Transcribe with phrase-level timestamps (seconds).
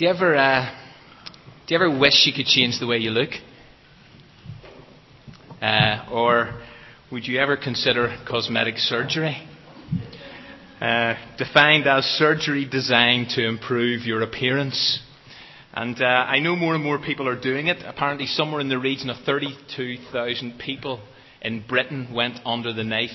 [0.00, 0.74] Do you ever, uh,
[1.66, 3.28] do you ever wish you could change the way you look?
[5.60, 6.58] Uh, or
[7.12, 9.46] would you ever consider cosmetic surgery?
[10.80, 15.00] Uh, defined as surgery designed to improve your appearance.
[15.74, 17.82] And uh, I know more and more people are doing it.
[17.84, 21.02] Apparently, somewhere in the region of 32,000 people
[21.42, 23.10] in Britain went under the knife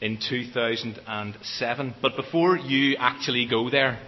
[0.00, 1.94] in 2007.
[2.00, 3.98] But before you actually go there,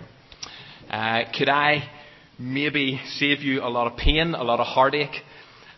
[0.88, 1.90] uh, could I
[2.38, 5.22] maybe save you a lot of pain, a lot of heartache,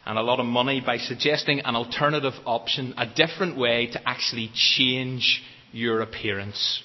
[0.06, 4.50] and a lot of money by suggesting an alternative option, a different way to actually
[4.54, 6.82] change your appearance.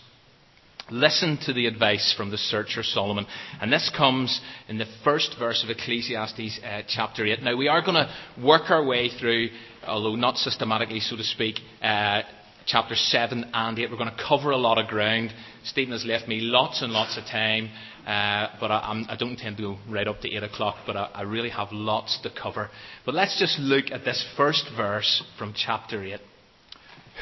[0.92, 3.26] Listen to the advice from the searcher Solomon.
[3.62, 7.42] And this comes in the first verse of Ecclesiastes uh, chapter 8.
[7.42, 9.50] Now, we are going to work our way through,
[9.88, 12.24] although not systematically, so to speak, uh,
[12.66, 13.90] chapter 7 and 8.
[13.90, 15.34] We're going to cover a lot of ground.
[15.64, 17.70] Stephen has left me lots and lots of time.
[18.06, 21.10] Uh, but I, I, don't intend to go right up to 8 o'clock, but I,
[21.14, 22.70] I really have lots to cover.
[23.06, 26.20] But let's just look at this first verse from chapter 8.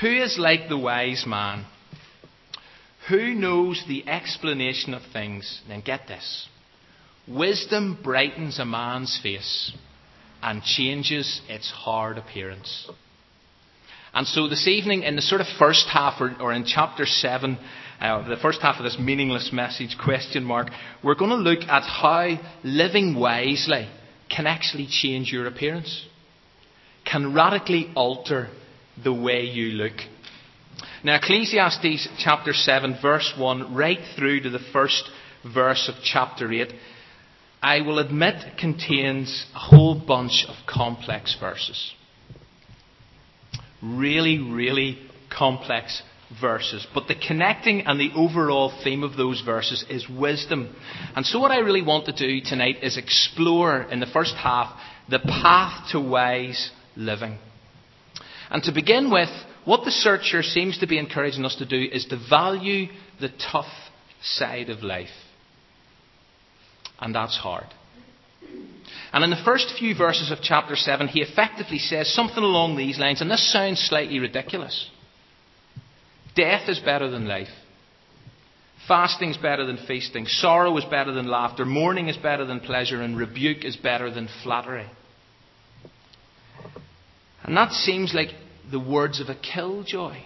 [0.02, 1.66] Who is like the wise man?
[3.10, 5.62] Who knows the explanation of things?
[5.68, 6.48] Then get this.
[7.28, 9.74] Wisdom brightens a man's face
[10.42, 12.90] and changes its hard appearance.
[14.14, 17.58] And so this evening, in the sort of first half, or, or in chapter 7,
[18.02, 20.70] uh, the first half of this meaningless message, question mark,
[21.04, 23.88] we're going to look at how living wisely
[24.28, 26.06] can actually change your appearance,
[27.06, 28.50] can radically alter
[29.04, 29.94] the way you look.
[31.04, 35.04] Now, Ecclesiastes chapter 7, verse 1, right through to the first
[35.54, 36.74] verse of chapter 8,
[37.62, 41.94] I will admit contains a whole bunch of complex verses.
[43.84, 44.98] Really, really
[45.30, 46.02] complex
[46.40, 46.86] verses.
[46.94, 50.76] But the connecting and the overall theme of those verses is wisdom.
[51.16, 54.80] And so, what I really want to do tonight is explore in the first half
[55.10, 57.38] the path to wise living.
[58.50, 59.30] And to begin with,
[59.66, 62.88] what the searcher seems to be encouraging us to do is to value
[63.20, 63.72] the tough
[64.22, 65.10] side of life.
[67.00, 67.68] And that's hard.
[69.14, 72.98] And in the first few verses of chapter 7, he effectively says something along these
[72.98, 74.90] lines, and this sounds slightly ridiculous.
[76.36, 77.50] Death is better than life.
[78.88, 80.26] Fasting is better than feasting.
[80.26, 81.66] Sorrow is better than laughter.
[81.66, 83.02] Mourning is better than pleasure.
[83.02, 84.88] And rebuke is better than flattery.
[87.44, 88.30] And that seems like
[88.72, 90.18] the words of a killjoy.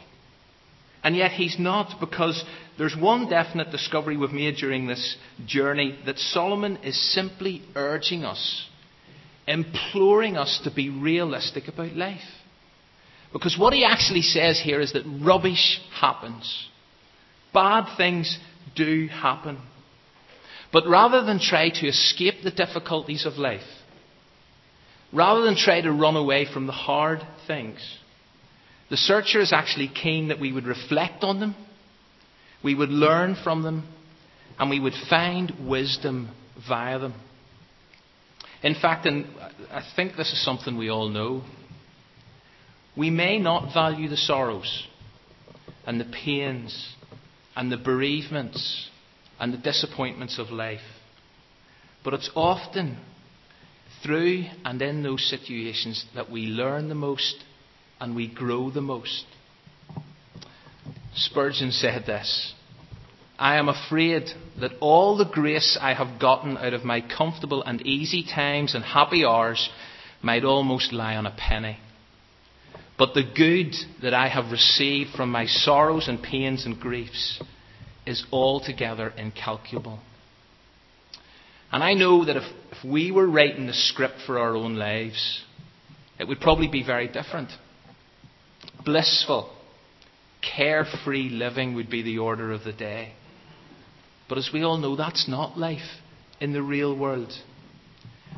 [1.04, 2.44] And yet he's not, because
[2.78, 8.68] there's one definite discovery we've made during this journey that Solomon is simply urging us,
[9.48, 12.22] imploring us to be realistic about life.
[13.36, 16.70] Because what he actually says here is that rubbish happens.
[17.54, 18.40] Bad things
[18.78, 19.58] do happen.
[20.72, 23.68] But rather than try to escape the difficulties of life,
[25.12, 27.78] rather than try to run away from the hard things,
[28.90, 31.56] the searcher is actually keen that we would reflect on them,
[32.64, 33.86] we would learn from them,
[34.58, 36.30] and we would find wisdom
[36.70, 37.16] via them.
[38.64, 39.26] In fact, and
[39.72, 41.44] I think this is something we all know,
[42.98, 44.88] we may not value the sorrows
[45.86, 46.96] and the pains
[47.56, 48.90] and the bereavements
[49.40, 50.82] and the disappointments of life.
[52.04, 52.98] But it's often
[54.04, 57.44] through and in those situations that we learn the most
[58.00, 59.26] and we grow the most.
[61.16, 62.54] Spurgeon said this
[63.38, 64.30] I am afraid
[64.60, 68.84] that all the grace I have gotten out of my comfortable and easy times and
[68.84, 69.70] happy hours
[70.22, 71.78] might almost lie on a penny.
[72.98, 77.42] But the good that I have received from my sorrows and pains and griefs
[78.06, 80.00] is altogether incalculable.
[81.72, 85.44] And I know that if, if we were writing the script for our own lives,
[86.20, 87.50] it would probably be very different.
[88.86, 89.52] Blissful,
[90.42, 93.14] carefree living would be the order of the day.
[94.30, 96.00] But as we all know, that's not life
[96.40, 97.34] in the real world.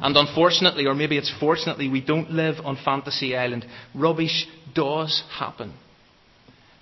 [0.02, 3.66] And unfortunately, or maybe it's fortunately, we don't live on Fantasy Island.
[3.96, 5.74] Rubbish does happen.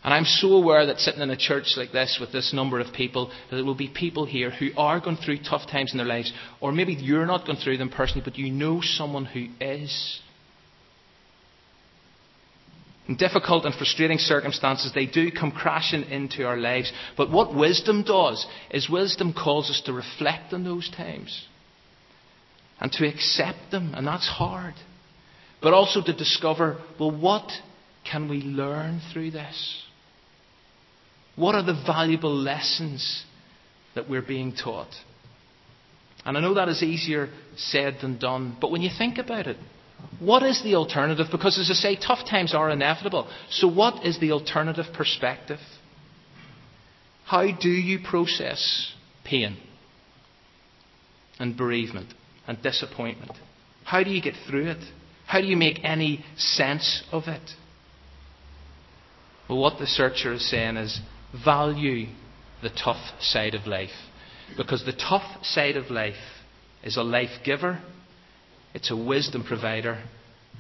[0.04, 2.94] And I'm so aware that sitting in a church like this with this number of
[2.94, 6.06] people, that there will be people here who are going through tough times in their
[6.06, 10.22] lives, or maybe you're not going through them personally, but you know someone who is.
[13.08, 16.92] In difficult and frustrating circumstances, they do come crashing into our lives.
[17.18, 21.48] But what wisdom does is wisdom calls us to reflect on those times
[22.80, 24.74] and to accept them, and that's hard.
[25.62, 27.50] But also to discover, well, what
[28.10, 29.84] can we learn through this?
[31.36, 33.26] What are the valuable lessons
[33.96, 34.94] that we're being taught?
[36.26, 39.58] And I know that is easier said than done, but when you think about it,
[40.20, 41.28] what is the alternative?
[41.32, 43.30] Because, as I say, tough times are inevitable.
[43.50, 45.60] So, what is the alternative perspective?
[47.26, 48.94] How do you process
[49.24, 49.58] pain
[51.40, 52.14] and bereavement
[52.48, 53.32] and disappointment?
[53.84, 54.84] How do you get through it?
[55.26, 57.52] How do you make any sense of it?
[59.50, 61.00] Well, what the searcher is saying is
[61.44, 62.08] value
[62.62, 63.90] the tough side of life.
[64.58, 66.16] Because the tough side of life
[66.84, 67.82] is a life giver,
[68.74, 70.04] it's a wisdom provider,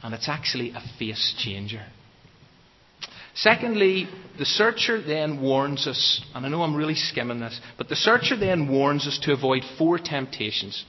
[0.03, 1.83] and it's actually a face changer.
[3.35, 7.95] Secondly, the searcher then warns us, and I know I'm really skimming this, but the
[7.95, 10.85] searcher then warns us to avoid four temptations.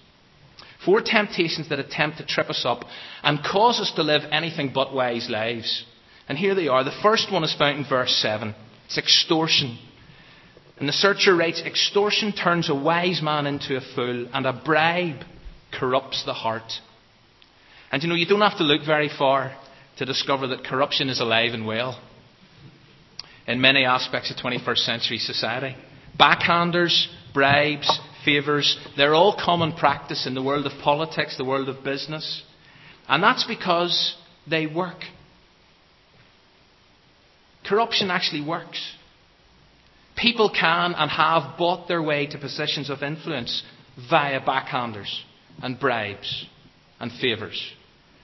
[0.87, 2.85] Four temptations that attempt to trip us up
[3.23, 5.85] and cause us to live anything but wise lives.
[6.29, 6.85] And here they are.
[6.85, 8.55] The first one is found in verse 7.
[8.87, 9.79] It's extortion.
[10.79, 15.25] And the searcher writes Extortion turns a wise man into a fool, and a bribe
[15.79, 16.73] corrupts the heart.
[17.91, 19.57] And you know, you don't have to look very far
[19.99, 22.01] to discover that corruption is alive and well
[23.47, 25.77] in many aspects of 21st century society.
[26.19, 27.91] Backhanders, bribes,
[28.27, 32.43] favours, they're all common practice in the world of politics, the world of business.
[33.09, 34.15] And that's because
[34.47, 34.99] they work.
[37.67, 38.95] Corruption actually works.
[40.17, 43.63] People can and have bought their way to positions of influence
[44.11, 45.23] via backhanders
[45.63, 46.47] and bribes
[47.01, 47.73] and favours.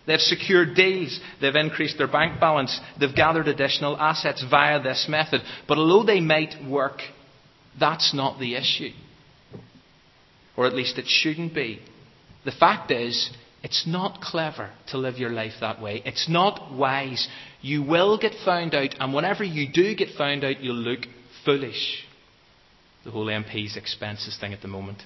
[0.07, 1.19] They've secured deals.
[1.41, 2.79] They've increased their bank balance.
[2.99, 5.43] They've gathered additional assets via this method.
[5.69, 7.01] But although they might work,
[7.79, 8.91] that's not the issue.
[10.57, 11.81] Or at least it shouldn't be.
[12.45, 13.31] The fact is,
[13.63, 16.03] it's not clever to live your life that way.
[16.05, 17.29] It's not wise.
[17.61, 21.01] You will get found out, and whenever you do get found out, you'll look
[21.45, 22.05] foolish.
[23.05, 25.03] The whole MP's expenses thing at the moment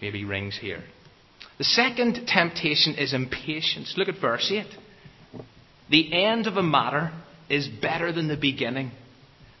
[0.00, 0.82] maybe rings here.
[1.58, 3.94] The second temptation is impatience.
[3.96, 4.64] Look at verse 8.
[5.90, 7.12] The end of a matter
[7.48, 8.92] is better than the beginning,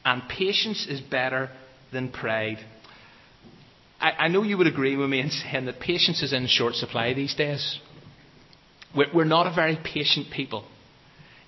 [0.04, 1.50] and patience is better
[1.92, 2.58] than pride.
[4.00, 7.12] I, know you would agree with me in saying that patience is in short supply
[7.12, 7.78] these days.
[8.94, 10.64] We're not a very patient people.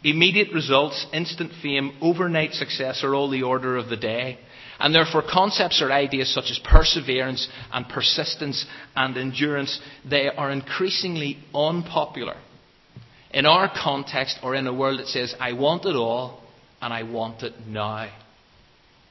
[0.04, 4.38] Immediate results, instant fame, overnight success are all the order of the day.
[4.78, 8.66] And therefore, concepts or ideas such as perseverance and persistence
[8.96, 12.36] and endurance, they are increasingly unpopular
[13.32, 16.42] in our context or in a world that says, I want it all
[16.80, 18.10] and I want it now,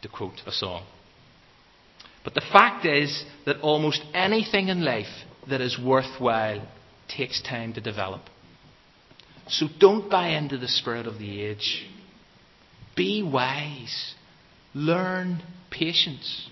[0.02, 0.84] to quote a song.
[2.24, 5.08] But the fact is that almost anything in life
[5.50, 6.68] that is worthwhile
[7.08, 8.22] takes time to develop.
[9.48, 11.86] So don't buy into the spirit of the age.
[12.96, 14.16] Be wise.
[14.74, 16.50] Learn patience.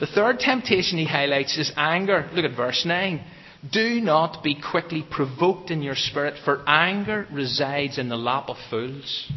[0.00, 2.28] The third temptation he highlights is anger.
[2.34, 3.24] Look at verse 9.
[3.70, 8.56] Do not be quickly provoked in your spirit, for anger resides in the lap of
[8.68, 9.30] fools.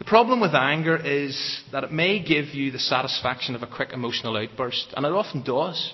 [0.00, 3.92] The problem with anger is that it may give you the satisfaction of a quick
[3.92, 5.92] emotional outburst, and it often does.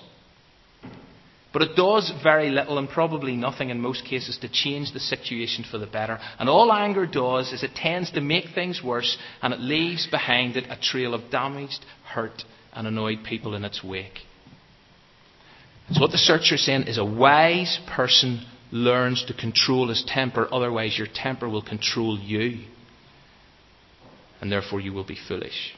[1.51, 5.65] But it does very little and probably nothing in most cases to change the situation
[5.69, 6.19] for the better.
[6.39, 10.55] And all anger does is it tends to make things worse and it leaves behind
[10.55, 12.43] it a trail of damaged, hurt,
[12.73, 14.19] and annoyed people in its wake.
[15.91, 20.47] So, what the searcher is saying is a wise person learns to control his temper,
[20.49, 22.65] otherwise, your temper will control you.
[24.41, 25.73] And therefore, you will be foolish.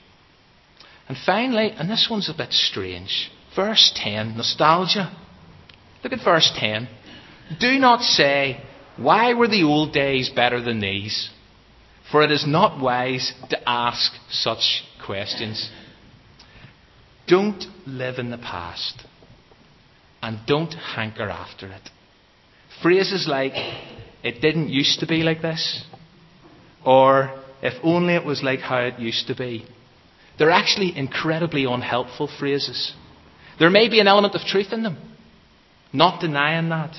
[1.08, 5.16] And finally, and this one's a bit strange, verse 10 nostalgia.
[6.04, 6.88] Look at verse 10.
[7.60, 8.62] Do not say,
[8.98, 11.30] Why were the old days better than these?
[12.12, 15.70] For it is not wise to ask such questions.
[17.28, 19.04] Don't live in the past
[20.22, 21.90] and don't hanker after it.
[22.82, 23.54] Phrases like,
[24.24, 25.84] it didn't used to be like this,
[26.86, 29.66] or if only it was like how it used to be,
[30.38, 32.94] they're actually incredibly unhelpful phrases.
[33.60, 34.98] There may be an element of truth in them.
[35.92, 36.96] Not denying that.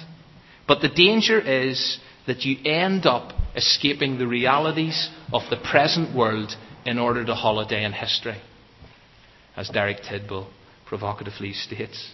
[0.69, 6.55] But the danger is that you end up escaping the realities of the present world
[6.85, 8.41] in order to holiday in history,
[9.57, 10.49] as Derek Tidball
[10.87, 12.11] provocatively states.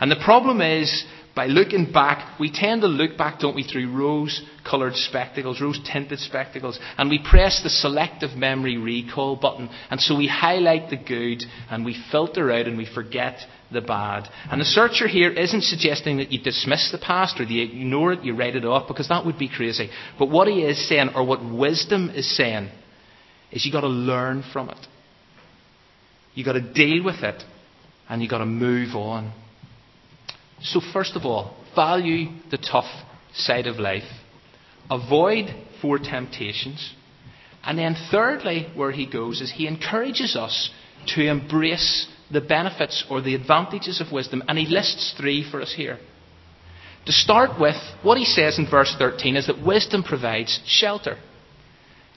[0.00, 1.04] And the problem is,
[1.34, 5.78] by looking back, we tend to look back, don't we, through rose coloured spectacles, rose
[5.84, 10.96] tinted spectacles, and we press the selective memory recall button, and so we highlight the
[10.96, 13.38] good and we filter out and we forget
[13.70, 14.28] the bad.
[14.50, 18.24] And the searcher here isn't suggesting that you dismiss the past or you ignore it,
[18.24, 19.90] you write it off, because that would be crazy.
[20.18, 22.68] But what he is saying, or what wisdom is saying,
[23.52, 24.86] is you've got to learn from it.
[26.34, 27.42] You've got to deal with it,
[28.08, 29.32] and you've got to move on.
[30.62, 32.90] So, first of all, value the tough
[33.32, 34.08] side of life,
[34.90, 35.46] avoid
[35.80, 36.94] four temptations,
[37.64, 40.70] and then, thirdly, where he goes is he encourages us
[41.14, 45.72] to embrace the benefits or the advantages of wisdom, and he lists three for us
[45.74, 45.98] here.
[47.06, 51.16] To start with, what he says in verse 13 is that wisdom provides shelter.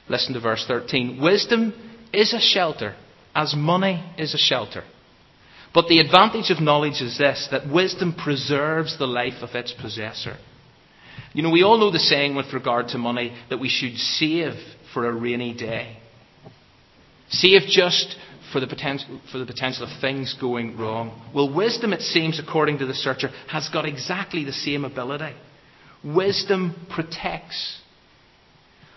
[0.09, 1.21] Listen to verse 13.
[1.21, 1.73] Wisdom
[2.11, 2.95] is a shelter,
[3.33, 4.83] as money is a shelter.
[5.73, 10.37] But the advantage of knowledge is this that wisdom preserves the life of its possessor.
[11.33, 14.53] You know, we all know the saying with regard to money that we should save
[14.93, 15.97] for a rainy day.
[17.29, 18.17] Save just
[18.51, 21.29] for the, potential, for the potential of things going wrong.
[21.33, 25.33] Well, wisdom, it seems, according to the searcher, has got exactly the same ability.
[26.03, 27.80] Wisdom protects.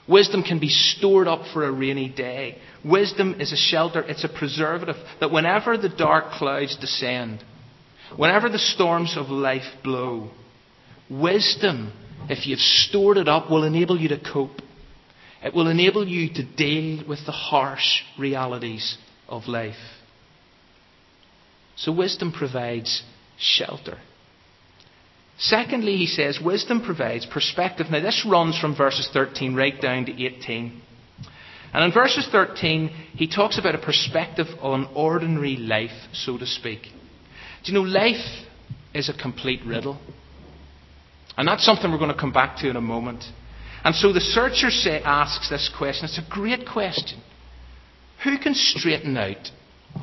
[0.06, 2.58] Wisdom can be stored up for a rainy day.
[2.84, 7.42] Wisdom is a shelter, it's a preservative that whenever the dark clouds descend,
[8.16, 10.30] whenever the storms of life blow,
[11.08, 11.92] wisdom,
[12.28, 14.60] if you've stored it up, will enable you to cope.
[15.42, 19.74] It will enable you to deal with the harsh realities of life.
[21.76, 23.02] So, wisdom provides
[23.38, 23.98] shelter.
[25.38, 27.86] Secondly, he says, wisdom provides perspective.
[27.90, 30.80] Now, this runs from verses 13 right down to 18.
[31.72, 36.82] And in verses 13, he talks about a perspective on ordinary life, so to speak.
[37.64, 38.24] Do you know, life
[38.94, 39.98] is a complete riddle.
[41.36, 43.24] And that's something we're going to come back to in a moment.
[43.82, 46.04] And so the searcher say, asks this question.
[46.04, 47.20] It's a great question.
[48.22, 49.50] Who can straighten out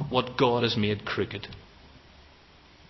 [0.09, 1.47] what God has made crooked?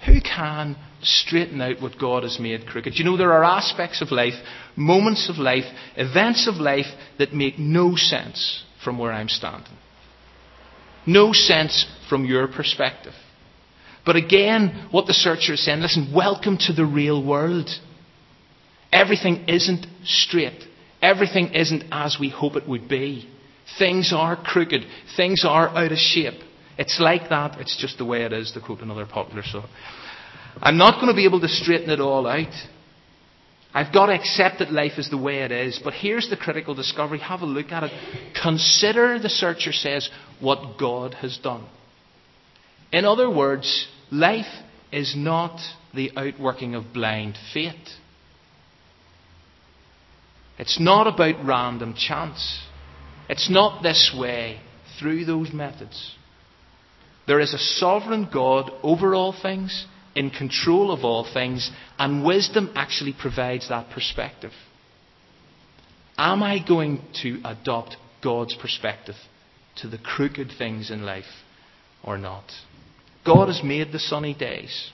[0.05, 2.97] Who can straighten out what God has made crooked?
[2.97, 4.33] You know, there are aspects of life,
[4.75, 5.65] moments of life,
[5.95, 6.87] events of life
[7.19, 9.77] that make no sense from where I'm standing.
[11.05, 13.13] No sense from your perspective.
[14.05, 17.69] But again, what the searcher is saying, listen, welcome to the real world.
[18.91, 20.63] Everything isn't straight.
[21.01, 23.29] Everything isn't as we hope it would be.
[23.77, 24.81] Things are crooked.
[25.15, 26.41] Things are out of shape.
[26.77, 27.59] It's like that.
[27.59, 29.67] It's just the way it is, to quote another popular song.
[30.61, 32.53] I'm not going to be able to straighten it all out.
[33.73, 35.79] I've got to accept that life is the way it is.
[35.81, 37.19] But here's the critical discovery.
[37.19, 37.91] Have a look at it.
[38.41, 40.09] Consider, the searcher says,
[40.41, 41.65] what God has done.
[42.91, 44.51] In other words, life
[44.91, 45.61] is not
[45.93, 47.75] the outworking of blind fate.
[50.59, 52.61] It's not about random chance.
[53.29, 54.59] It's not this way
[54.99, 56.15] through those methods.
[57.27, 59.85] There is a sovereign God over all things,
[60.15, 64.51] in control of all things, and wisdom actually provides that perspective.
[66.17, 69.15] Am I going to adopt God's perspective
[69.77, 71.25] to the crooked things in life
[72.03, 72.43] or not?
[73.25, 74.91] God has made the sunny days,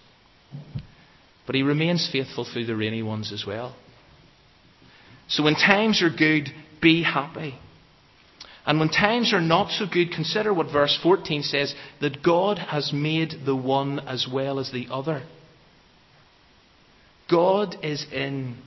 [1.46, 3.76] but He remains faithful through the rainy ones as well.
[5.30, 6.50] So when times are good,
[6.82, 7.56] be happy.
[8.68, 12.92] And when times are not so good, consider what verse 14 says that God has
[12.92, 15.24] made the one as well as the other.
[17.32, 18.58] God is in,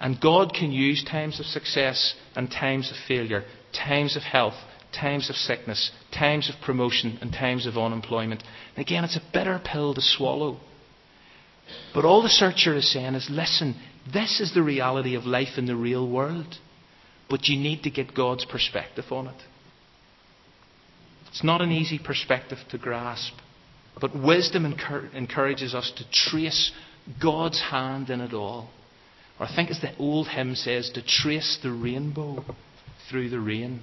[0.00, 4.54] and God can use times of success and times of failure, times of health,
[4.92, 8.42] times of sickness, times of promotion, and times of unemployment.
[8.74, 10.58] And again, it's a bitter pill to swallow.
[11.94, 13.76] But all the searcher is saying is listen,
[14.12, 16.58] this is the reality of life in the real world.
[17.30, 19.42] But you need to get God's perspective on it.
[21.28, 23.34] It's not an easy perspective to grasp.
[24.00, 26.72] But wisdom encourages us to trace
[27.22, 28.68] God's hand in it all.
[29.38, 32.44] Or I think as the old hymn says, to trace the rainbow
[33.08, 33.80] through the rain.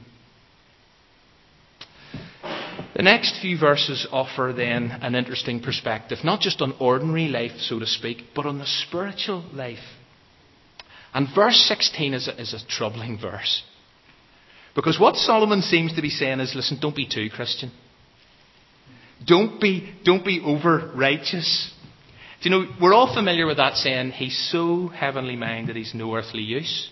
[2.95, 7.79] The next few verses offer then an interesting perspective, not just on ordinary life, so
[7.79, 9.79] to speak, but on the spiritual life.
[11.17, 13.63] And verse 16 is a, is a troubling verse.
[14.75, 17.71] Because what Solomon seems to be saying is listen, don't be too Christian.
[19.25, 21.73] Don't be, don't be over righteous.
[22.43, 26.13] Do you know, we're all familiar with that saying, he's so heavenly minded he's no
[26.13, 26.87] earthly use.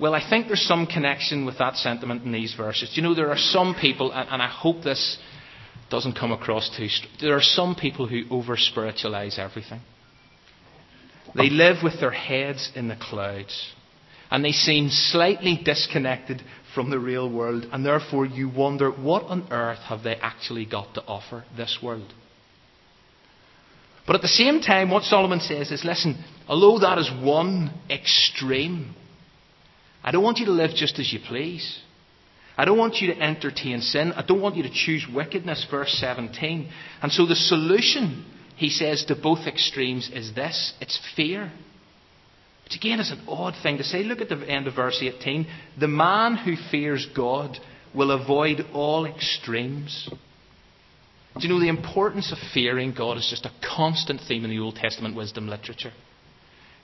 [0.00, 2.88] Well, I think there's some connection with that sentiment in these verses.
[2.88, 5.18] Do you know, there are some people, and, I hope this
[5.90, 6.88] doesn't come across too.
[6.88, 9.82] Strong, there are some people who over spiritualize everything.
[11.34, 13.72] They live with their heads in the clouds.
[14.30, 16.42] And they seem slightly disconnected
[16.74, 17.66] from the real world.
[17.72, 22.12] And therefore, you wonder what on earth have they actually got to offer this world?
[24.06, 28.94] But at the same time, what Solomon says is listen, although that is one extreme,
[30.02, 31.80] I don't want you to live just as you please.
[32.56, 34.12] I don't want you to entertain sin.
[34.12, 36.68] I don't want you to choose wickedness, verse 17.
[37.02, 38.24] And so the solution
[38.56, 41.50] he says to both extremes is this it's fear.
[42.64, 44.02] Which again is an odd thing to say.
[44.02, 45.46] Look at the end of verse 18.
[45.78, 47.58] The man who fears God
[47.94, 50.08] will avoid all extremes.
[51.38, 54.60] Do you know the importance of fearing God is just a constant theme in the
[54.60, 55.92] Old Testament wisdom literature?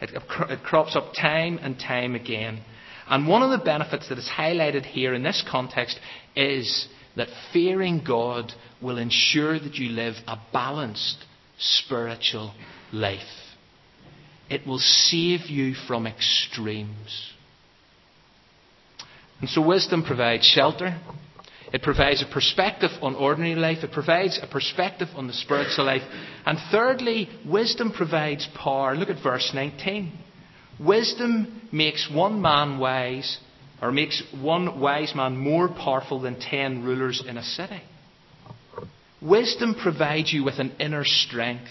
[0.00, 2.60] It, it crops up time and time again.
[3.08, 5.98] And one of the benefits that is highlighted here in this context
[6.36, 11.24] is that fearing God will ensure that you live a balanced
[11.60, 12.52] spiritual
[12.92, 13.20] life.
[14.48, 17.32] It will save you from extremes.
[19.40, 20.98] And so wisdom provides shelter.
[21.72, 23.84] It provides a perspective on ordinary life.
[23.84, 26.02] It provides a perspective on the spiritual life.
[26.44, 28.96] And thirdly, wisdom provides power.
[28.96, 30.12] Look at verse 19.
[30.80, 33.38] Wisdom makes one man wise,
[33.80, 37.82] or makes one wise man more powerful than ten rulers in a city.
[39.22, 41.70] Wisdom provides you with an inner strength.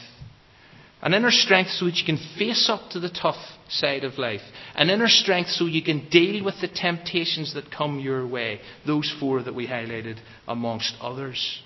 [1.01, 3.37] An inner strength so that you can face up to the tough
[3.69, 4.41] side of life.
[4.75, 8.59] An inner strength so you can deal with the temptations that come your way.
[8.85, 11.61] Those four that we highlighted amongst others.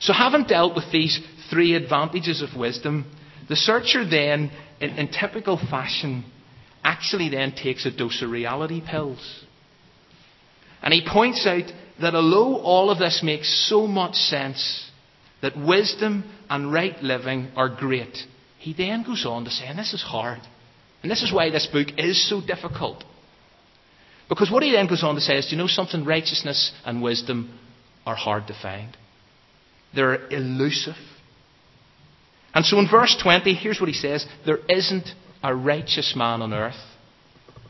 [0.00, 3.10] So, having dealt with these three advantages of wisdom,
[3.48, 4.50] the searcher then,
[4.80, 6.24] in, in typical fashion,
[6.82, 9.44] actually then takes a dose of reality pills.
[10.82, 11.70] And he points out
[12.00, 14.90] that although all of this makes so much sense,
[15.42, 18.18] that wisdom and right living are great,
[18.58, 20.40] he then goes on to say, and this is hard,
[21.02, 23.04] and this is why this book is so difficult.
[24.28, 26.04] Because what he then goes on to say is, do you know something?
[26.04, 27.58] Righteousness and wisdom
[28.06, 28.96] are hard to find.
[29.94, 30.96] They're elusive.
[32.54, 35.08] And so in verse 20, here's what he says There isn't
[35.42, 36.80] a righteous man on earth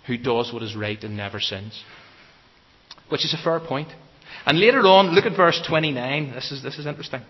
[0.07, 1.83] who does what is right and never sins.
[3.09, 3.89] Which is a fair point.
[4.47, 6.33] And later on, look at verse 29.
[6.35, 7.23] This is, this is interesting.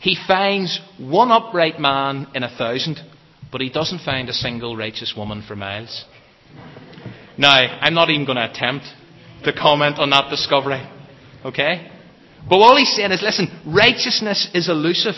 [0.00, 3.00] He finds one upright man in a thousand,
[3.50, 6.04] but he doesn't find a single righteous woman for miles.
[7.36, 8.86] Now, I'm not even going to attempt
[9.44, 10.86] to comment on that discovery.
[11.44, 11.90] Okay?
[12.48, 15.14] But all he's saying is listen, righteousness is elusive.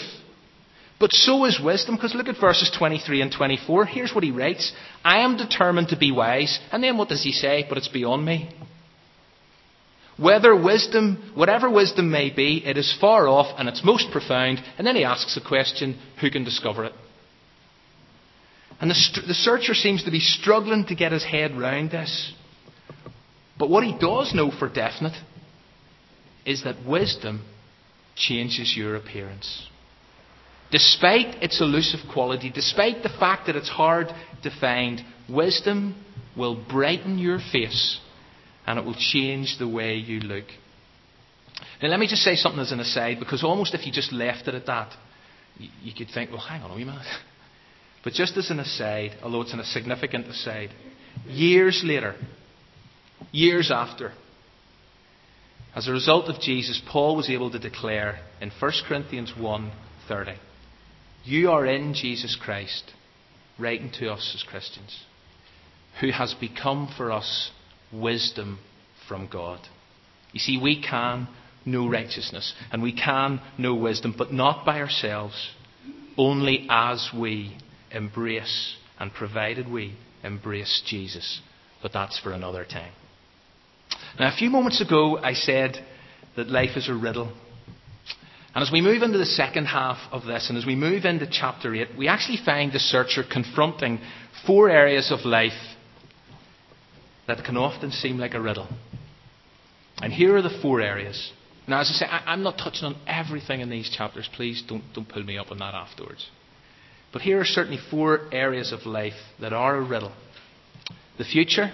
[0.98, 3.86] But so is wisdom, because look at verses 23 and 24.
[3.86, 4.72] Here's what he writes
[5.02, 6.60] I am determined to be wise.
[6.70, 7.64] And then what does he say?
[7.66, 8.50] But it's beyond me.
[10.20, 14.60] Whether wisdom, whatever wisdom may be, it is far off and it's most profound.
[14.76, 16.92] And then he asks the question who can discover it?
[18.82, 22.34] And the, the searcher seems to be struggling to get his head round this.
[23.58, 25.16] But what he does know for definite
[26.44, 27.44] is that wisdom
[28.14, 29.68] changes your appearance.
[30.70, 34.08] Despite its elusive quality, despite the fact that it's hard
[34.42, 35.94] to find, wisdom
[36.36, 38.00] will brighten your face
[38.70, 40.44] and it will change the way you look.
[41.82, 44.46] Now, let me just say something as an aside, because almost if you just left
[44.46, 44.92] it at that,
[45.58, 47.06] you, could think, well, hang on a wee minute.
[48.02, 50.70] But just as an aside, although it's a significant aside,
[51.26, 52.14] years later,
[53.30, 54.12] years after,
[55.74, 60.38] as a result of Jesus, Paul was able to declare in 1 Corinthians 1:30,
[61.24, 62.94] "You are in Jesus Christ,
[63.58, 65.00] writing to us as Christians,
[66.00, 67.50] who has become for us
[67.92, 68.58] wisdom
[69.08, 69.60] from God.
[70.32, 71.28] You see, we can
[71.64, 75.50] know righteousness and we can know wisdom, but not by ourselves,
[76.16, 77.56] only as we
[77.90, 81.40] embrace and provided we embrace Jesus.
[81.82, 82.92] But that's for another time.
[84.18, 85.84] Now, a few moments ago, I said
[86.36, 87.32] that life is a riddle.
[88.54, 91.26] And as we move into the second half of this, and as we move into
[91.30, 94.00] chapter 8, we actually find the searcher confronting
[94.46, 95.52] four areas of life
[97.30, 98.68] that can often seem like a riddle.
[100.02, 101.32] And here are the four areas.
[101.68, 104.28] Now, as I say, I, am not touching on everything in these chapters.
[104.34, 106.28] Please don't, don't pull me up on that afterwards.
[107.12, 110.12] But here are certainly four areas of life that are a riddle
[111.18, 111.70] the future,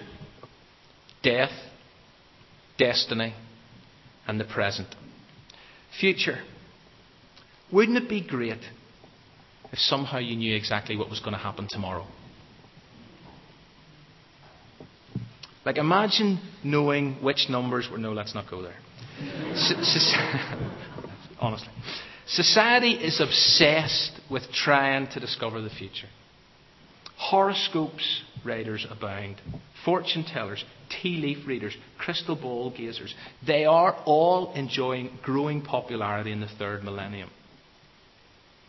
[1.22, 1.52] death,
[2.78, 3.32] destiny,
[4.26, 4.88] and the present.
[6.00, 6.40] Future.
[7.72, 8.58] Wouldn't it be great
[9.72, 12.06] if somehow you knew exactly what was going to happen tomorrow?
[15.66, 17.98] Like, imagine knowing which numbers were.
[17.98, 18.76] No, let's not go there.
[21.40, 21.68] honestly.
[22.28, 26.06] Society is obsessed with trying to discover the future.
[27.16, 29.42] Horoscopes writers abound.
[29.84, 33.12] Fortune tellers, tea leaf readers, crystal ball gazers.
[33.44, 37.30] They are all enjoying growing popularity in the third millennium.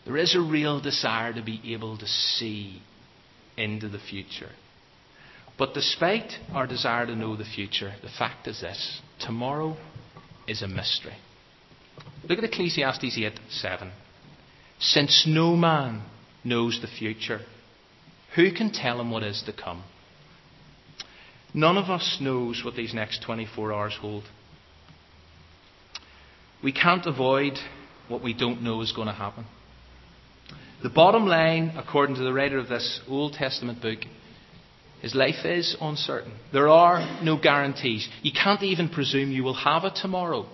[0.06, 2.82] There is a real desire to be able to see
[3.56, 4.50] into the future.
[5.58, 9.76] But despite our desire to know the future, the fact is this tomorrow
[10.48, 11.16] is a mystery.
[12.28, 13.92] Look at Ecclesiastes 8 7.
[14.80, 16.04] since no man
[16.44, 17.42] knows the future,
[18.36, 19.84] who can tell him what is to come?
[21.54, 24.26] None of us knows what these next 24 hours hold.
[26.64, 27.54] We can't avoid
[28.08, 29.46] what we don't know is going to happen.
[30.84, 34.00] The bottom line, according to the writer of this Old Testament book,
[35.04, 36.34] is life is uncertain.
[36.52, 38.08] There are no guarantees.
[38.22, 40.48] You can't even presume you will have it tomorrow.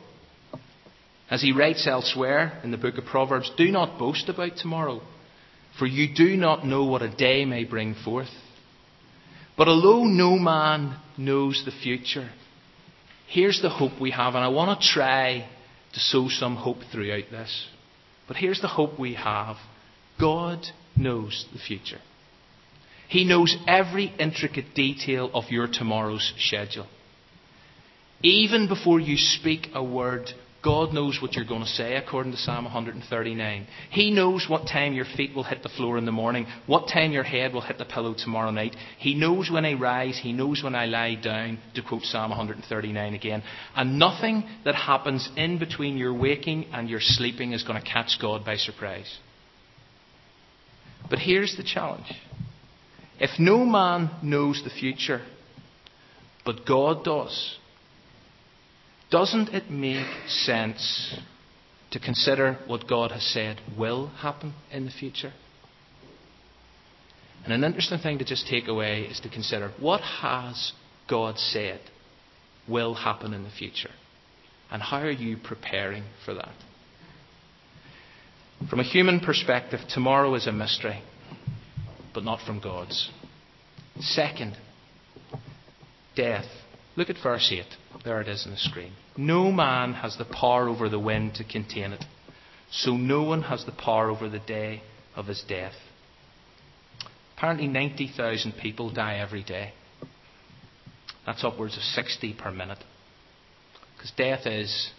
[1.29, 5.01] As he writes elsewhere in the book of Proverbs, do not boast about tomorrow,
[5.79, 8.29] for you do not know what a day may bring forth.
[9.58, 12.29] But although no man knows the future,
[13.27, 15.47] here's the hope we have, and I want to try
[15.93, 17.67] to sow some hope throughout this.
[18.27, 19.58] But here's the hope we have
[20.19, 21.99] God knows the future.
[23.13, 26.88] He knows every intricate detail of your tomorrow's schedule.
[28.23, 30.32] Even before you speak a word,
[30.63, 33.67] God knows what you're going to say, according to Psalm 139.
[33.91, 37.12] He knows what time your feet will hit the floor in the morning, what time
[37.12, 38.76] your head will hit the pillow tomorrow night.
[38.97, 43.13] He knows when I rise, He knows when I lie down, to quote Psalm 139
[43.13, 43.43] again.
[43.76, 48.17] And nothing that happens in between your waking and your sleeping is going to catch
[48.19, 49.19] God by surprise.
[51.12, 52.12] But here's the challenge
[53.19, 55.21] if no man knows the future,
[56.45, 57.58] but God does,
[59.10, 61.19] doesn't it make sense
[61.91, 65.34] to consider what God has said will happen in the future?
[67.43, 70.71] And an interesting thing to just take away is to consider what has
[71.10, 71.82] God said
[72.67, 73.91] will happen in the future?
[74.71, 76.54] And how are you preparing for that?
[78.69, 81.02] From a human perspective, tomorrow is a mystery,
[82.13, 83.10] but not from God's.
[83.99, 84.58] Second,
[86.15, 86.45] death.
[86.95, 87.65] Look at verse 8.
[88.04, 88.93] There it is on the screen.
[89.17, 92.04] No man has the power over the wind to contain it,
[92.71, 94.82] so no one has the power over the day
[95.15, 95.73] of his death.
[97.36, 99.73] Apparently, 90,000 people die every day.
[101.26, 102.84] That's upwards of 60 per minute.
[103.95, 104.91] Because death is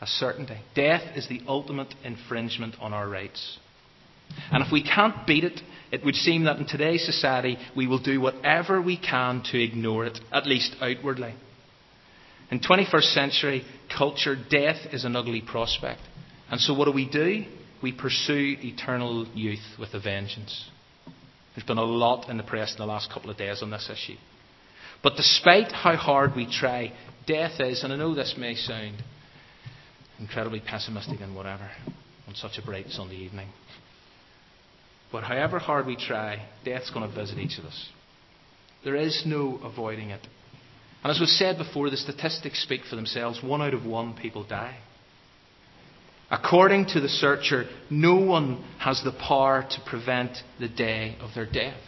[0.00, 0.58] a certainty.
[0.74, 3.58] Death is the ultimate infringement on our rights.
[4.50, 5.60] And if we can't beat it,
[5.94, 10.04] it would seem that in today's society we will do whatever we can to ignore
[10.04, 11.32] it, at least outwardly.
[12.50, 13.64] In 21st century
[13.96, 16.00] culture, death is an ugly prospect.
[16.50, 17.44] And so what do we do?
[17.80, 20.68] We pursue eternal youth with a vengeance.
[21.54, 23.88] There's been a lot in the press in the last couple of days on this
[23.88, 24.18] issue.
[25.00, 26.92] But despite how hard we try,
[27.24, 28.96] death is, and I know this may sound
[30.18, 31.70] incredibly pessimistic and whatever
[32.26, 33.48] on such a bright Sunday evening.
[35.14, 37.88] But however hard we try, death's going to visit each of us.
[38.82, 40.26] There is no avoiding it.
[41.04, 43.40] And as was said before, the statistics speak for themselves.
[43.40, 44.76] One out of one people die.
[46.32, 51.46] According to the searcher, no one has the power to prevent the day of their
[51.46, 51.78] death.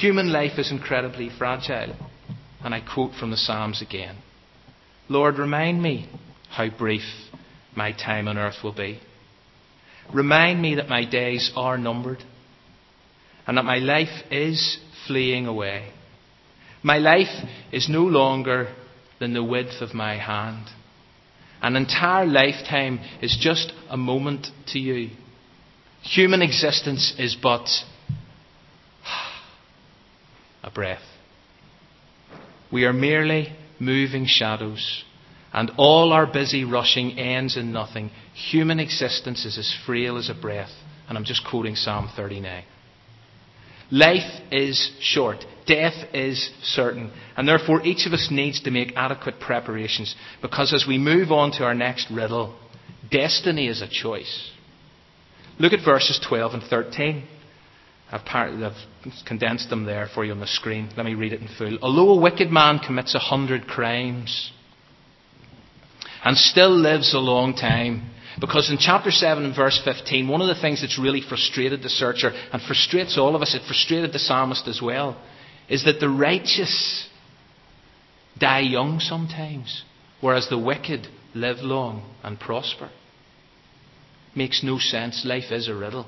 [0.00, 1.94] Human life is incredibly fragile.
[2.64, 4.16] And I quote from the Psalms again
[5.10, 6.08] Lord, remind me
[6.48, 7.02] how brief
[7.76, 8.98] my time on earth will be.
[10.12, 12.22] Remind me that my days are numbered
[13.46, 15.90] and that my life is fleeing away.
[16.82, 18.74] My life is no longer
[19.18, 20.66] than the width of my hand.
[21.62, 25.10] An entire lifetime is just a moment to you.
[26.02, 27.68] Human existence is but
[30.62, 31.02] a breath.
[32.72, 35.04] We are merely moving shadows
[35.52, 38.10] and all our busy rushing ends in nothing.
[38.50, 40.70] Human existence is as frail as a breath.
[41.08, 42.64] And I'm just quoting Psalm 39.
[43.90, 45.44] Life is short.
[45.66, 47.10] Death is certain.
[47.36, 51.50] And therefore, each of us needs to make adequate preparations because as we move on
[51.52, 52.56] to our next riddle,
[53.10, 54.50] destiny is a choice.
[55.58, 57.26] Look at verses 12 and 13.
[58.12, 58.72] I've, I've,
[59.26, 60.90] condensed them there for you on the screen.
[60.96, 61.78] Let me read it in full.
[61.82, 64.52] Although a wicked man commits a hundred crimes,
[66.24, 68.10] and still lives a long time.
[68.40, 71.88] Because in chapter 7 and verse 15, one of the things that's really frustrated the
[71.88, 75.20] searcher and frustrates all of us, it frustrated the psalmist as well,
[75.68, 77.08] is that the righteous
[78.38, 79.84] die young sometimes,
[80.20, 82.90] whereas the wicked live long and prosper.
[84.34, 85.24] Makes no sense.
[85.24, 86.06] Life is a riddle.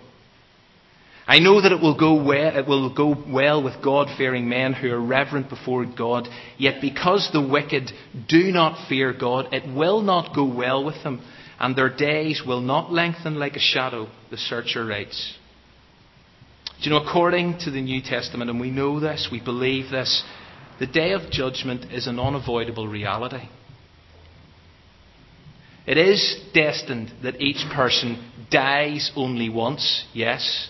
[1.27, 4.91] I know that it will go well, it will go well with God-fearing men who
[4.91, 6.29] are reverent before God.
[6.59, 7.93] Yet because the wicked
[8.29, 11.23] do not fear God, it will not go well with them,
[11.61, 15.39] and their days will not lengthen like a shadow, the searcher writes.
[16.83, 20.25] Do you know, according to the New Testament, and we know this, we believe this,
[20.81, 23.49] the day of judgment is an unavoidable reality.
[25.87, 30.69] It is destined that each person dies only once, yes.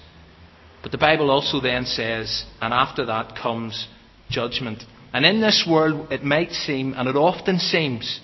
[0.83, 3.87] But the Bible also then says, and after that comes
[4.29, 4.83] judgment.
[5.13, 8.21] And in this world, it might seem, and it often seems,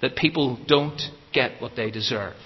[0.00, 1.00] that people don't
[1.32, 2.36] get what they deserve.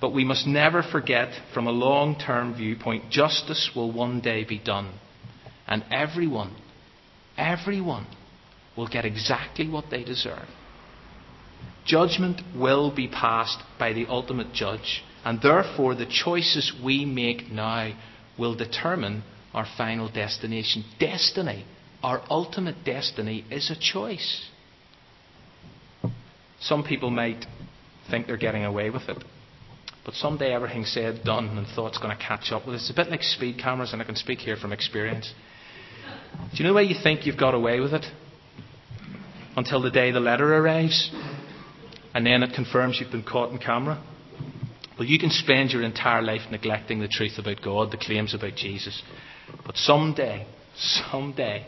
[0.00, 4.58] But we must never forget, from a long term viewpoint, justice will one day be
[4.58, 4.92] done.
[5.68, 6.56] And everyone,
[7.36, 8.06] everyone
[8.76, 10.48] will get exactly what they deserve.
[11.84, 17.92] Judgment will be passed by the ultimate judge, and therefore the choices we make now
[18.38, 19.22] will determine
[19.54, 20.84] our final destination.
[20.98, 21.64] Destiny,
[22.02, 24.48] our ultimate destiny, is a choice.
[26.60, 27.44] Some people might
[28.10, 29.22] think they're getting away with it.
[30.04, 32.82] But someday everything's said, done, and thought's going to catch up with us.
[32.82, 35.32] It's a bit like speed cameras, and I can speak here from experience.
[36.52, 38.04] Do you know why you think you've got away with it?
[39.56, 41.10] Until the day the letter arrives,
[42.14, 44.02] and then it confirms you've been caught in camera.
[45.02, 48.54] Well, you can spend your entire life neglecting the truth about God, the claims about
[48.54, 49.02] Jesus.
[49.66, 51.66] But someday, someday,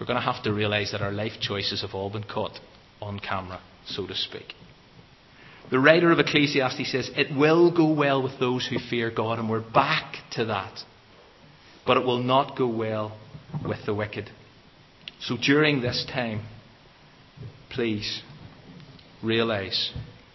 [0.00, 2.58] we're going to have to realize that our life choices have all been caught
[3.02, 4.54] on camera, so to speak.
[5.70, 9.50] The writer of Ecclesiastes says, It will go well with those who fear God, and
[9.50, 10.78] we're back to that.
[11.86, 13.18] But it will not go well
[13.68, 14.30] with the wicked.
[15.20, 16.46] So during this time,
[17.68, 18.22] please
[19.22, 19.92] realize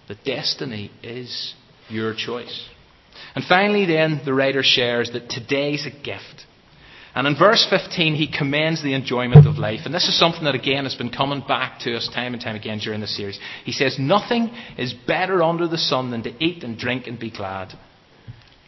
[0.07, 1.55] that destiny is
[1.89, 2.67] your choice.
[3.35, 6.45] And finally, then, the writer shares that today's a gift.
[7.15, 9.81] And in verse 15, he commends the enjoyment of life.
[9.85, 12.55] And this is something that, again, has been coming back to us time and time
[12.55, 13.39] again during the series.
[13.63, 17.31] He says, Nothing is better under the sun than to eat and drink and be
[17.31, 17.73] glad.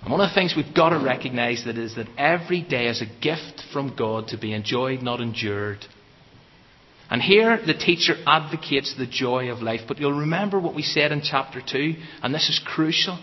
[0.02, 3.04] And one of the things we've got to recognize that is that every day is
[3.04, 5.86] a gift from God to be enjoyed, not endured.
[7.10, 9.82] And here the teacher advocates the joy of life.
[9.88, 13.20] But you'll remember what we said in chapter 2, and this is crucial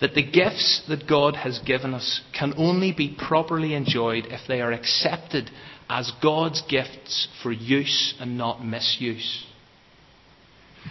[0.00, 4.60] that the gifts that God has given us can only be properly enjoyed if they
[4.60, 5.48] are accepted
[5.88, 9.46] as God's gifts for use and not misuse.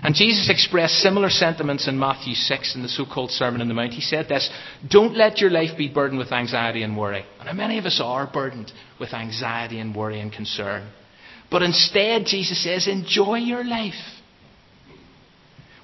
[0.01, 3.73] And Jesus expressed similar sentiments in Matthew 6 in the so called Sermon on the
[3.73, 3.91] Mount.
[3.91, 4.49] He said this
[4.89, 7.25] Don't let your life be burdened with anxiety and worry.
[7.39, 10.87] And how many of us are burdened with anxiety and worry and concern?
[11.51, 13.93] But instead, Jesus says, enjoy your life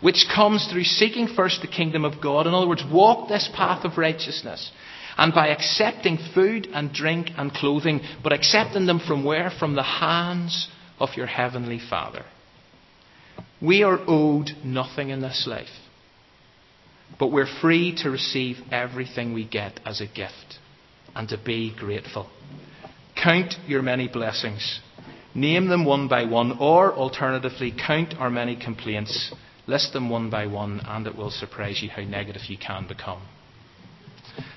[0.02, 2.48] which comes through seeking first the kingdom of God.
[2.48, 4.72] In other words, walk this path of righteousness.
[5.18, 9.50] And by accepting food and drink and clothing, but accepting them from where?
[9.50, 12.24] From the hands of your heavenly Father.
[13.60, 15.66] We are owed nothing in this life,
[17.20, 20.60] but we're free to receive everything we get as a gift
[21.16, 22.30] and to be grateful.
[23.16, 24.80] Count your many blessings.
[25.38, 29.32] Name them one by one, or alternatively, count our many complaints
[29.68, 33.22] List them one by one, and it will surprise you how negative you can become.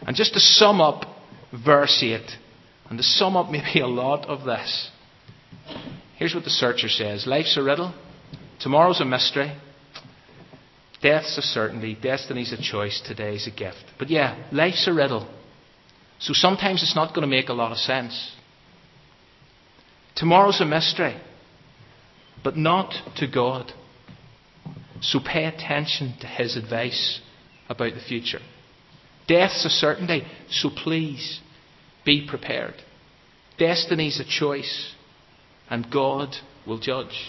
[0.06, 1.04] And just to sum up
[1.52, 2.20] verse 8,
[2.88, 4.90] and to sum up maybe a lot of this,
[6.16, 7.92] here's what the searcher says Life's a riddle,
[8.60, 9.52] tomorrow's a mystery,
[11.02, 13.84] death's a certainty, destiny's a choice, today's a gift.
[13.98, 15.28] But yeah, life's a riddle.
[16.20, 18.36] So sometimes it's not going to make a lot of sense.
[20.16, 21.16] Tomorrow's a mystery,
[22.42, 23.72] but not to God.
[25.00, 27.20] So pay attention to his advice
[27.68, 28.40] about the future.
[29.26, 31.40] Death's a certainty, so please
[32.04, 32.74] be prepared.
[33.58, 34.94] Destiny's a choice,
[35.68, 36.34] and God
[36.66, 37.28] will judge.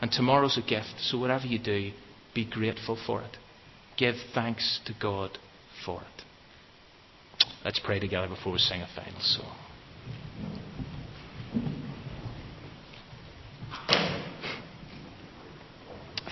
[0.00, 1.92] And tomorrow's a gift, so whatever you do,
[2.34, 3.36] be grateful for it.
[3.96, 5.38] Give thanks to God
[5.84, 6.22] for it.
[7.64, 9.63] Let's pray together before we sing a final song.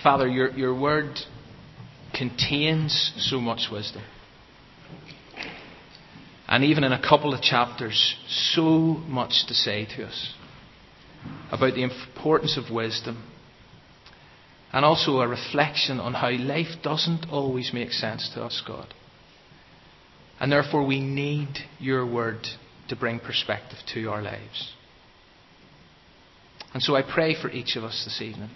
[0.03, 1.19] Father, your, your word
[2.13, 4.03] contains so much wisdom.
[6.49, 10.35] And even in a couple of chapters, so much to say to us
[11.51, 13.23] about the importance of wisdom.
[14.73, 18.93] And also a reflection on how life doesn't always make sense to us, God.
[20.41, 22.47] And therefore, we need your word
[22.89, 24.73] to bring perspective to our lives.
[26.75, 28.51] And so I pray for each of us this evening.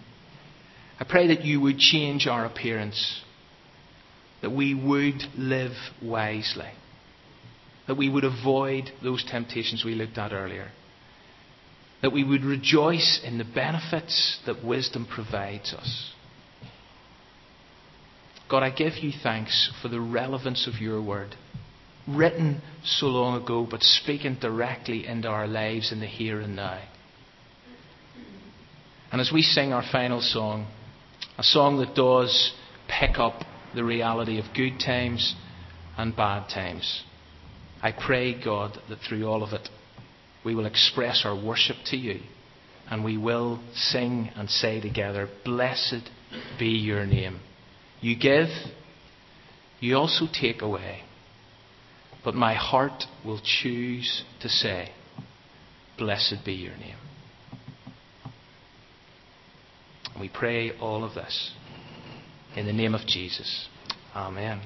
[0.99, 3.21] I pray that you would change our appearance,
[4.41, 6.71] that we would live wisely,
[7.87, 10.71] that we would avoid those temptations we looked at earlier,
[12.03, 16.13] that we would rejoice in the benefits that wisdom provides us.
[18.49, 21.35] God, I give you thanks for the relevance of your word,
[22.07, 26.81] written so long ago, but speaking directly into our lives in the here and now.
[29.11, 30.69] And as we sing our final song,
[31.39, 32.53] A song that does
[32.89, 33.43] pick up
[33.75, 35.35] the reality of good times
[35.97, 37.05] and bad times.
[37.83, 39.69] I pray, God, that through all of it,
[40.45, 42.21] we will express our worship to you
[42.89, 46.09] and we will sing and say together, Blessed
[46.59, 47.41] be your name.
[48.01, 48.49] You give,
[49.81, 51.03] you also take away.
[52.25, 54.91] But my heart will choose to say,
[55.99, 56.97] Blessed be your name.
[60.21, 61.53] We pray all of this
[62.55, 63.69] in the name of Jesus.
[64.15, 64.63] Amen.